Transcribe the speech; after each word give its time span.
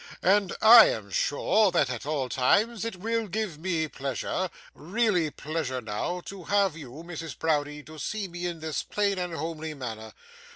And 0.23 0.55
I 0.63 0.87
am 0.87 1.11
sure 1.11 1.69
that 1.69 1.91
at 1.91 2.07
all 2.07 2.27
times 2.27 2.83
it 2.85 2.95
will 2.95 3.27
give 3.27 3.59
me 3.59 3.87
pleasure 3.87 4.49
really 4.73 5.29
pleasure 5.29 5.79
now 5.79 6.21
to 6.25 6.45
have 6.45 6.75
you, 6.75 6.89
Mrs. 7.03 7.37
Browdie, 7.37 7.83
to 7.83 7.99
see 7.99 8.27
me 8.27 8.47
in 8.47 8.61
this 8.61 8.81
plain 8.81 9.19
and 9.19 9.35
homely 9.35 9.75
manner. 9.75 10.13